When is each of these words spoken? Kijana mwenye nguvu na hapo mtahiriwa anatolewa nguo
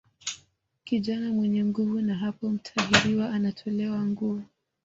Kijana 0.83 1.31
mwenye 1.33 1.65
nguvu 1.65 2.01
na 2.01 2.15
hapo 2.15 2.49
mtahiriwa 2.49 3.29
anatolewa 3.29 4.05
nguo 4.05 4.41